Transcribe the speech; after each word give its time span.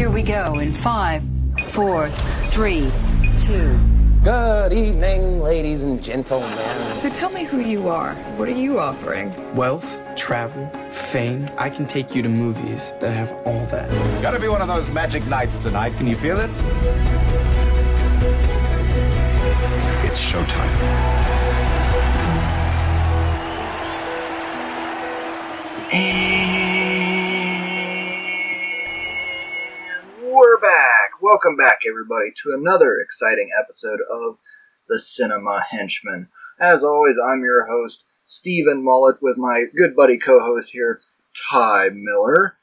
Here 0.00 0.08
we 0.08 0.22
go 0.22 0.60
in 0.60 0.72
five, 0.72 1.22
four, 1.68 2.08
three, 2.48 2.90
two. 3.36 3.78
Good 4.24 4.72
evening, 4.72 5.42
ladies 5.42 5.82
and 5.82 6.02
gentlemen. 6.02 6.48
So 6.96 7.10
tell 7.10 7.28
me 7.28 7.44
who 7.44 7.60
you 7.60 7.90
are. 7.90 8.14
What 8.38 8.48
are 8.48 8.52
you 8.52 8.80
offering? 8.80 9.30
Wealth, 9.54 9.86
travel, 10.16 10.66
fame. 10.92 11.50
I 11.58 11.68
can 11.68 11.86
take 11.86 12.14
you 12.14 12.22
to 12.22 12.30
movies 12.30 12.92
that 13.00 13.12
have 13.12 13.30
all 13.46 13.66
that. 13.66 13.90
Gotta 14.22 14.40
be 14.40 14.48
one 14.48 14.62
of 14.62 14.68
those 14.68 14.88
magic 14.88 15.22
nights 15.26 15.58
tonight. 15.58 15.94
Can 15.98 16.06
you 16.06 16.16
feel 16.16 16.40
it? 16.40 16.50
We're 30.30 30.60
back. 30.60 31.20
Welcome 31.20 31.56
back, 31.56 31.80
everybody, 31.90 32.30
to 32.44 32.54
another 32.54 32.98
exciting 33.00 33.50
episode 33.58 33.98
of 34.08 34.36
the 34.88 35.00
Cinema 35.16 35.60
Henchman. 35.68 36.28
As 36.60 36.84
always, 36.84 37.16
I'm 37.26 37.42
your 37.42 37.66
host, 37.66 38.04
Stephen 38.38 38.84
Mullet, 38.84 39.16
with 39.20 39.36
my 39.36 39.64
good 39.76 39.96
buddy 39.96 40.18
co-host 40.18 40.68
here, 40.70 41.00
Ty 41.50 41.88
Miller. 41.94 42.54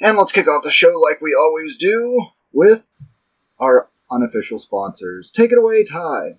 And 0.00 0.16
let's 0.16 0.30
kick 0.30 0.46
off 0.46 0.62
the 0.62 0.70
show 0.70 1.00
like 1.02 1.20
we 1.20 1.34
always 1.34 1.76
do 1.78 2.26
with 2.52 2.82
our 3.58 3.88
unofficial 4.08 4.60
sponsors. 4.60 5.32
Take 5.34 5.50
it 5.50 5.58
away, 5.58 5.84
Ty. 5.84 6.36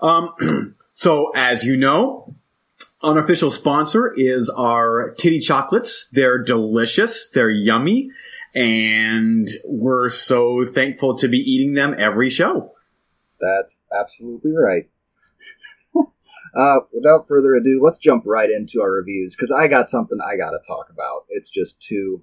Um, 0.00 0.76
so 0.92 1.32
as 1.34 1.64
you 1.64 1.76
know, 1.76 2.36
unofficial 3.02 3.50
sponsor 3.50 4.12
is 4.14 4.48
our 4.50 5.12
titty 5.18 5.40
chocolates. 5.40 6.08
They're 6.12 6.38
delicious. 6.38 7.28
They're 7.28 7.50
yummy. 7.50 8.10
And 8.54 9.48
we're 9.64 10.10
so 10.10 10.64
thankful 10.64 11.16
to 11.18 11.28
be 11.28 11.38
eating 11.38 11.74
them 11.74 11.94
every 11.96 12.30
show. 12.30 12.74
That's 13.40 13.72
absolutely 13.96 14.52
right. 14.52 14.88
uh, 16.56 16.76
without 16.92 17.28
further 17.28 17.54
ado, 17.54 17.80
let's 17.82 17.98
jump 17.98 18.24
right 18.26 18.50
into 18.50 18.82
our 18.82 18.90
reviews 18.90 19.34
because 19.36 19.54
I 19.56 19.68
got 19.68 19.90
something 19.90 20.18
I 20.20 20.36
got 20.36 20.50
to 20.50 20.58
talk 20.66 20.88
about. 20.90 21.26
It's 21.28 21.50
just 21.50 21.74
too. 21.88 22.22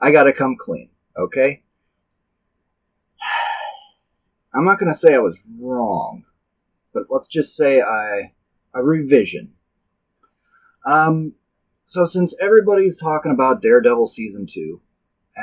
I 0.00 0.12
got 0.12 0.24
to 0.24 0.32
come 0.32 0.56
clean, 0.58 0.88
okay? 1.18 1.62
I'm 4.54 4.64
not 4.64 4.80
going 4.80 4.94
to 4.94 5.06
say 5.06 5.14
I 5.14 5.18
was 5.18 5.36
wrong, 5.58 6.24
but 6.94 7.04
let's 7.10 7.28
just 7.28 7.56
say 7.56 7.82
I 7.82 8.32
a 8.74 8.82
revision. 8.82 9.52
Um, 10.86 11.34
so 11.90 12.08
since 12.12 12.32
everybody's 12.40 12.96
talking 12.96 13.32
about 13.32 13.62
Daredevil 13.62 14.12
season 14.16 14.48
two, 14.52 14.80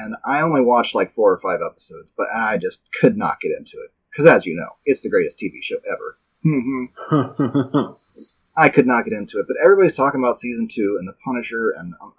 and 0.03 0.15
I 0.25 0.41
only 0.41 0.61
watched 0.61 0.95
like 0.95 1.15
four 1.15 1.31
or 1.31 1.39
five 1.39 1.59
episodes, 1.65 2.11
but 2.15 2.27
I 2.35 2.57
just 2.57 2.77
could 3.01 3.17
not 3.17 3.41
get 3.41 3.51
into 3.57 3.77
it 3.83 3.91
because, 4.11 4.31
as 4.31 4.45
you 4.45 4.55
know, 4.55 4.69
it's 4.85 5.01
the 5.01 5.09
greatest 5.09 5.37
TV 5.37 5.59
show 5.61 5.77
ever. 5.85 6.17
Mm-hmm. 6.45 7.91
I 8.57 8.69
could 8.69 8.87
not 8.87 9.05
get 9.05 9.13
into 9.13 9.39
it, 9.39 9.45
but 9.47 9.57
everybody's 9.63 9.95
talking 9.95 10.19
about 10.19 10.41
season 10.41 10.67
two 10.73 10.97
and 10.99 11.07
the 11.07 11.13
Punisher, 11.23 11.71
and 11.77 11.93
um, 12.01 12.13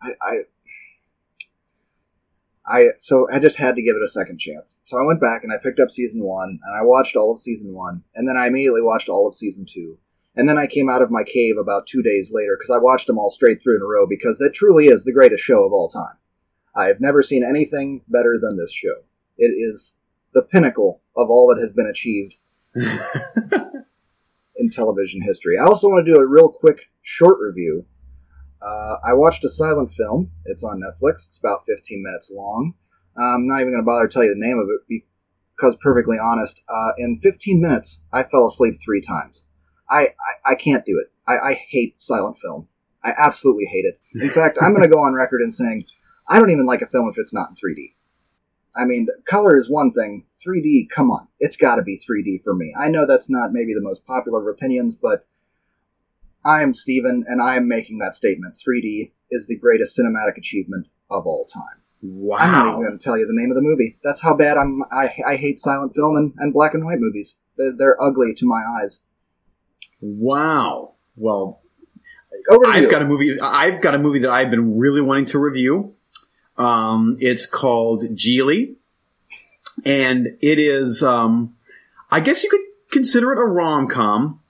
I, 0.00 0.10
I, 0.22 0.38
I, 2.64 2.84
so 3.04 3.28
I 3.32 3.38
just 3.40 3.56
had 3.56 3.74
to 3.74 3.82
give 3.82 3.96
it 3.96 4.08
a 4.08 4.12
second 4.12 4.38
chance. 4.38 4.66
So 4.86 4.96
I 4.98 5.02
went 5.02 5.20
back 5.20 5.42
and 5.42 5.52
I 5.52 5.56
picked 5.62 5.80
up 5.80 5.88
season 5.90 6.22
one, 6.22 6.60
and 6.62 6.76
I 6.76 6.82
watched 6.84 7.16
all 7.16 7.34
of 7.34 7.42
season 7.42 7.72
one, 7.72 8.04
and 8.14 8.28
then 8.28 8.36
I 8.36 8.46
immediately 8.46 8.82
watched 8.82 9.08
all 9.08 9.28
of 9.28 9.38
season 9.38 9.66
two. 9.72 9.98
And 10.34 10.48
then 10.48 10.56
I 10.56 10.66
came 10.66 10.88
out 10.88 11.02
of 11.02 11.10
my 11.10 11.24
cave 11.24 11.56
about 11.60 11.86
two 11.90 12.02
days 12.02 12.28
later 12.30 12.56
because 12.58 12.74
I 12.74 12.82
watched 12.82 13.06
them 13.06 13.18
all 13.18 13.32
straight 13.34 13.62
through 13.62 13.76
in 13.76 13.82
a 13.82 13.86
row 13.86 14.06
because 14.06 14.36
it 14.40 14.54
truly 14.54 14.86
is 14.86 15.04
the 15.04 15.12
greatest 15.12 15.42
show 15.44 15.64
of 15.64 15.72
all 15.72 15.90
time. 15.90 16.16
I 16.74 16.86
have 16.86 17.00
never 17.00 17.22
seen 17.22 17.44
anything 17.44 18.02
better 18.08 18.38
than 18.40 18.56
this 18.56 18.72
show. 18.72 19.02
It 19.36 19.48
is 19.48 19.82
the 20.32 20.42
pinnacle 20.42 21.02
of 21.16 21.30
all 21.30 21.48
that 21.48 21.62
has 21.62 21.72
been 21.74 21.86
achieved 21.86 22.34
in 24.56 24.70
television 24.70 25.20
history. 25.22 25.58
I 25.58 25.64
also 25.64 25.88
want 25.88 26.06
to 26.06 26.12
do 26.12 26.18
a 26.18 26.26
real 26.26 26.48
quick 26.48 26.78
short 27.02 27.38
review. 27.40 27.84
Uh, 28.62 28.96
I 29.04 29.12
watched 29.12 29.44
a 29.44 29.54
silent 29.56 29.90
film. 29.96 30.30
It's 30.46 30.62
on 30.62 30.80
Netflix. 30.80 31.16
It's 31.28 31.38
about 31.40 31.64
15 31.66 32.02
minutes 32.02 32.28
long. 32.30 32.74
I'm 33.16 33.46
not 33.46 33.60
even 33.60 33.72
going 33.72 33.82
to 33.82 33.86
bother 33.86 34.08
to 34.08 34.12
tell 34.12 34.24
you 34.24 34.34
the 34.34 34.46
name 34.46 34.58
of 34.58 34.68
it 34.68 35.02
because, 35.58 35.76
perfectly 35.82 36.16
honest, 36.22 36.54
uh, 36.68 36.92
in 36.96 37.20
15 37.22 37.60
minutes, 37.60 37.98
I 38.12 38.22
fell 38.22 38.50
asleep 38.50 38.78
three 38.84 39.04
times. 39.04 39.36
I, 39.90 40.08
I, 40.46 40.52
I 40.52 40.54
can't 40.54 40.84
do 40.86 41.02
it. 41.04 41.12
I, 41.28 41.50
I 41.50 41.54
hate 41.68 41.96
silent 42.06 42.36
film. 42.40 42.68
I 43.04 43.10
absolutely 43.18 43.66
hate 43.70 43.84
it. 43.84 44.00
In 44.14 44.30
fact, 44.30 44.58
I'm 44.62 44.72
going 44.72 44.84
to 44.84 44.88
go 44.88 45.00
on 45.00 45.12
record 45.12 45.42
in 45.42 45.54
saying 45.54 45.82
I 46.28 46.38
don't 46.38 46.50
even 46.50 46.66
like 46.66 46.82
a 46.82 46.86
film 46.86 47.08
if 47.08 47.18
it's 47.18 47.32
not 47.32 47.50
in 47.50 47.56
3D. 47.56 47.92
I 48.74 48.84
mean, 48.84 49.06
color 49.28 49.60
is 49.60 49.68
one 49.68 49.92
thing. 49.92 50.24
3D, 50.46 50.88
come 50.94 51.10
on. 51.10 51.28
It's 51.40 51.56
got 51.56 51.76
to 51.76 51.82
be 51.82 52.00
3D 52.08 52.42
for 52.42 52.54
me. 52.54 52.74
I 52.78 52.88
know 52.88 53.06
that's 53.06 53.28
not 53.28 53.52
maybe 53.52 53.74
the 53.74 53.82
most 53.82 54.04
popular 54.06 54.40
of 54.40 54.54
opinions, 54.54 54.94
but 55.00 55.26
I 56.44 56.62
am 56.62 56.74
Steven, 56.74 57.24
and 57.28 57.40
I 57.40 57.56
am 57.56 57.68
making 57.68 57.98
that 57.98 58.16
statement. 58.16 58.54
3D 58.66 59.12
is 59.30 59.46
the 59.46 59.56
greatest 59.56 59.96
cinematic 59.96 60.36
achievement 60.36 60.86
of 61.10 61.26
all 61.26 61.48
time. 61.52 61.80
wow. 62.02 62.36
I'm 62.38 62.52
not 62.52 62.68
even 62.68 62.86
going 62.86 62.98
to 62.98 63.04
tell 63.04 63.18
you 63.18 63.26
the 63.26 63.38
name 63.38 63.50
of 63.50 63.54
the 63.56 63.62
movie. 63.62 63.98
That's 64.02 64.20
how 64.20 64.34
bad 64.34 64.56
I'm. 64.56 64.82
I, 64.90 65.14
I 65.26 65.36
hate 65.36 65.62
silent 65.62 65.94
film 65.94 66.16
and, 66.16 66.32
and 66.38 66.52
black 66.52 66.74
and 66.74 66.84
white 66.84 66.98
movies. 66.98 67.28
They're, 67.56 67.72
they're 67.76 68.02
ugly 68.02 68.34
to 68.38 68.46
my 68.46 68.62
eyes. 68.82 68.96
Wow. 70.00 70.94
Well, 71.16 71.60
I've 72.66 72.84
you. 72.84 72.90
got 72.90 73.02
a 73.02 73.04
movie. 73.04 73.38
I've 73.40 73.80
got 73.80 73.94
a 73.94 73.98
movie 73.98 74.20
that 74.20 74.30
I've 74.30 74.50
been 74.50 74.78
really 74.78 75.00
wanting 75.00 75.26
to 75.26 75.38
review. 75.38 75.94
Um, 76.58 77.16
it's 77.18 77.46
called 77.46 78.02
Gigli, 78.14 78.74
and 79.84 80.28
it 80.40 80.58
is. 80.58 81.02
Um, 81.02 81.56
I 82.10 82.20
guess 82.20 82.42
you 82.42 82.50
could 82.50 82.60
consider 82.90 83.32
it 83.32 83.38
a 83.38 83.44
rom 83.44 83.88
com. 83.88 84.40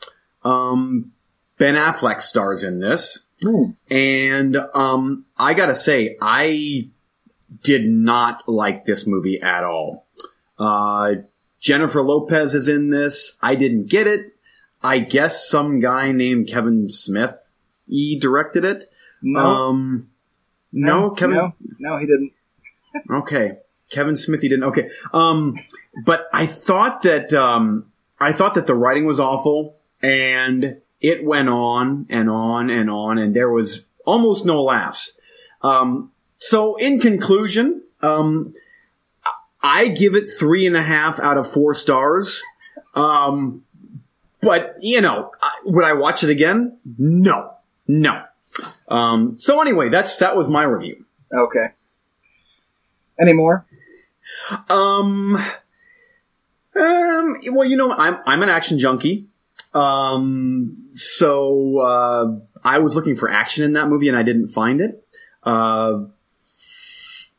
Um, 0.44 1.12
ben 1.58 1.76
Affleck 1.76 2.20
stars 2.20 2.64
in 2.64 2.80
this, 2.80 3.20
Hmm. 3.42 3.72
and 3.90 4.56
um, 4.74 5.26
I 5.38 5.54
gotta 5.54 5.74
say, 5.76 6.16
I 6.20 6.88
did 7.62 7.86
not 7.86 8.48
like 8.48 8.84
this 8.84 9.06
movie 9.06 9.40
at 9.40 9.62
all. 9.62 10.06
Uh, 10.58 11.14
Jennifer 11.60 12.02
Lopez 12.02 12.54
is 12.54 12.66
in 12.66 12.90
this. 12.90 13.36
I 13.40 13.54
didn't 13.54 13.88
get 13.88 14.06
it. 14.08 14.34
I 14.82 14.98
guess 14.98 15.48
some 15.48 15.78
guy 15.78 16.10
named 16.10 16.48
Kevin 16.48 16.90
Smith 16.90 17.52
he 17.86 18.18
directed 18.18 18.64
it. 18.64 18.90
No, 19.22 19.40
Um, 19.40 20.08
no, 20.72 21.10
Kevin. 21.10 21.36
No, 21.36 21.54
no, 21.78 21.98
he 21.98 22.06
didn't. 22.06 22.32
Okay, 23.10 23.58
Kevin 23.90 24.16
Smith. 24.16 24.42
He 24.42 24.48
didn't. 24.48 24.64
Okay. 24.64 24.90
Um, 25.12 25.58
but 26.04 26.28
I 26.32 26.46
thought 26.46 27.02
that 27.02 27.32
um, 27.32 27.92
I 28.18 28.32
thought 28.32 28.54
that 28.54 28.66
the 28.66 28.74
writing 28.74 29.04
was 29.04 29.20
awful, 29.20 29.76
and 30.02 30.80
it 31.00 31.24
went 31.24 31.48
on 31.48 32.06
and 32.08 32.30
on 32.30 32.70
and 32.70 32.90
on, 32.90 33.18
and 33.18 33.34
there 33.34 33.50
was 33.50 33.84
almost 34.04 34.44
no 34.44 34.62
laughs. 34.62 35.18
Um, 35.62 36.10
so 36.38 36.76
in 36.76 37.00
conclusion, 37.00 37.82
um, 38.00 38.52
I 39.62 39.88
give 39.88 40.14
it 40.14 40.28
three 40.28 40.66
and 40.66 40.76
a 40.76 40.82
half 40.82 41.20
out 41.20 41.38
of 41.38 41.50
four 41.50 41.74
stars. 41.74 42.42
Um, 42.94 43.64
but 44.40 44.74
you 44.80 45.00
know, 45.00 45.30
would 45.64 45.84
I 45.84 45.92
watch 45.92 46.22
it 46.24 46.30
again? 46.30 46.78
No, 46.98 47.54
no. 47.86 48.24
Um, 48.88 49.38
so 49.38 49.60
anyway, 49.60 49.88
that's 49.88 50.16
that 50.18 50.36
was 50.36 50.48
my 50.48 50.64
review. 50.64 51.04
Okay. 51.32 51.68
Any 53.20 53.32
more? 53.32 53.66
Um, 54.68 55.36
um, 56.74 57.36
well, 57.50 57.64
you 57.66 57.76
know, 57.76 57.92
I'm 57.92 58.18
I'm 58.26 58.42
an 58.42 58.48
action 58.48 58.78
junkie. 58.78 59.28
Um, 59.74 60.88
so 60.92 61.78
uh, 61.78 62.38
I 62.64 62.78
was 62.78 62.94
looking 62.94 63.16
for 63.16 63.30
action 63.30 63.64
in 63.64 63.72
that 63.74 63.88
movie, 63.88 64.08
and 64.08 64.16
I 64.16 64.22
didn't 64.22 64.48
find 64.48 64.80
it. 64.80 65.06
Uh, 65.42 66.04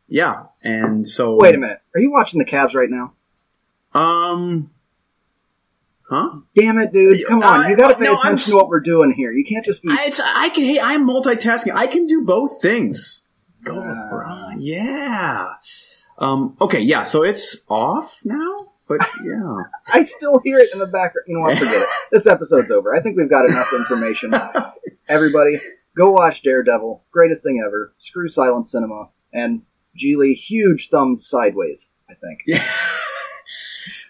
yeah, 0.07 0.45
and 0.61 1.07
so 1.07 1.37
Wait 1.37 1.55
a 1.55 1.57
minute. 1.57 1.81
Are 1.95 2.01
you 2.01 2.11
watching 2.11 2.39
the 2.39 2.45
Cavs 2.45 2.73
right 2.73 2.89
now? 2.89 3.13
Um, 3.93 4.71
huh? 6.09 6.39
Damn 6.55 6.77
it, 6.79 6.91
dude! 6.93 7.25
Come 7.27 7.43
on, 7.43 7.61
I- 7.61 7.69
you 7.69 7.77
got 7.77 7.89
to 7.89 7.95
pay 7.95 8.03
no, 8.05 8.13
I'm 8.15 8.19
attention 8.19 8.51
to 8.51 8.57
what 8.57 8.67
we're 8.67 8.81
doing 8.81 9.13
here. 9.15 9.31
You 9.31 9.45
can't 9.45 9.65
just 9.65 9.81
be. 9.81 9.89
I, 9.91 9.97
it's, 10.07 10.19
I 10.23 10.49
can. 10.49 10.63
Hey, 10.63 10.79
I'm 10.79 11.07
multitasking. 11.07 11.73
I 11.73 11.87
can 11.87 12.05
do 12.07 12.23
both 12.23 12.61
things. 12.61 13.23
Go. 13.63 13.75
LeBron. 13.75 14.55
Yeah. 14.59 15.53
Um. 16.17 16.57
Okay. 16.61 16.81
Yeah. 16.81 17.03
So 17.03 17.23
it's 17.23 17.63
off 17.69 18.19
now. 18.25 18.67
But 18.87 18.99
yeah. 19.25 19.63
I 19.87 20.05
still 20.17 20.39
hear 20.43 20.57
it 20.59 20.69
in 20.73 20.79
the 20.79 20.85
background. 20.87 21.25
You 21.27 21.35
know 21.35 21.41
what? 21.41 21.57
Forget 21.57 21.81
it. 21.81 21.87
This 22.11 22.27
episode's 22.27 22.69
over. 22.69 22.93
I 22.93 23.01
think 23.01 23.17
we've 23.17 23.29
got 23.29 23.49
enough 23.49 23.73
information. 23.73 24.35
Everybody, 25.07 25.59
go 25.97 26.11
watch 26.11 26.43
Daredevil. 26.43 27.03
Greatest 27.11 27.41
thing 27.41 27.63
ever. 27.65 27.91
Screw 28.05 28.29
silent 28.29 28.69
cinema. 28.69 29.07
And 29.31 29.63
Gigli, 29.97 30.35
huge 30.35 30.89
thumbs 30.91 31.25
sideways. 31.31 31.79
I 32.09 32.13
think. 32.13 32.41
Yeah. 32.45 32.63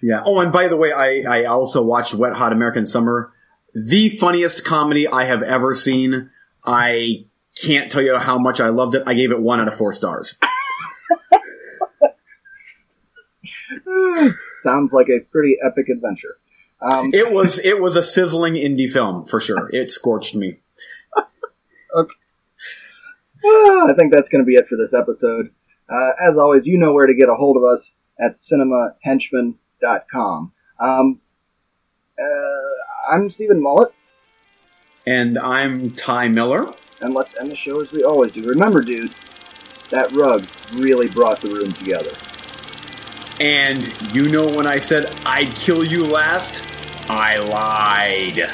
Yeah. 0.03 0.21
Oh, 0.25 0.41
and 0.41 0.51
by 0.51 0.67
the 0.67 0.75
way, 0.75 0.91
I, 0.91 1.21
I 1.21 1.45
also 1.45 1.81
watched 1.81 2.13
Wet 2.13 2.33
Hot 2.33 2.51
American 2.51 2.85
Summer. 2.85 3.31
The 3.73 4.09
funniest 4.09 4.65
comedy 4.65 5.07
I 5.07 5.23
have 5.23 5.41
ever 5.41 5.73
seen. 5.73 6.29
I 6.65 7.25
can't 7.55 7.89
tell 7.89 8.01
you 8.01 8.17
how 8.17 8.37
much 8.37 8.59
I 8.59 8.67
loved 8.67 8.95
it. 8.95 9.03
I 9.07 9.13
gave 9.13 9.31
it 9.31 9.39
one 9.41 9.61
out 9.61 9.69
of 9.69 9.75
four 9.77 9.93
stars. 9.93 10.35
Sounds 14.63 14.91
like 14.91 15.07
a 15.07 15.21
pretty 15.31 15.55
epic 15.65 15.87
adventure. 15.87 16.35
Um, 16.81 17.11
It 17.13 17.31
was 17.31 17.59
it 17.59 17.81
was 17.81 17.95
a 17.95 18.03
sizzling 18.03 18.55
indie 18.55 18.91
film 18.91 19.23
for 19.25 19.39
sure. 19.39 19.69
It 19.71 19.89
scorched 19.89 20.35
me. 20.35 20.57
ah, 21.15 22.05
I 23.45 23.93
think 23.97 24.13
that's 24.13 24.27
going 24.27 24.43
to 24.43 24.45
be 24.45 24.55
it 24.55 24.67
for 24.67 24.75
this 24.75 24.93
episode. 24.93 25.51
Uh, 25.89 26.11
as 26.21 26.37
always, 26.37 26.65
you 26.65 26.77
know 26.77 26.91
where 26.91 27.07
to 27.07 27.13
get 27.13 27.29
a 27.29 27.35
hold 27.35 27.55
of 27.55 27.63
us 27.63 27.85
at 28.19 28.37
cinemahenchman.com. 29.83 30.51
Um, 30.79 31.19
uh, 32.19 33.13
I'm 33.13 33.29
Stephen 33.29 33.61
Mullet, 33.61 33.93
And 35.05 35.37
I'm 35.37 35.91
Ty 35.95 36.29
Miller. 36.29 36.73
and 37.01 37.13
let's 37.13 37.35
end 37.39 37.51
the 37.51 37.55
show 37.55 37.81
as 37.81 37.91
we 37.91 38.03
always 38.03 38.31
do. 38.31 38.43
Remember, 38.47 38.81
dude, 38.81 39.13
that 39.89 40.11
rug 40.11 40.45
really 40.73 41.07
brought 41.09 41.41
the 41.41 41.49
room 41.49 41.73
together. 41.73 42.11
And 43.39 43.83
you 44.13 44.29
know 44.29 44.47
when 44.55 44.67
I 44.67 44.77
said 44.77 45.13
I'd 45.25 45.53
kill 45.55 45.83
you 45.83 46.05
last, 46.05 46.63
I 47.09 47.37
lied. 47.39 48.49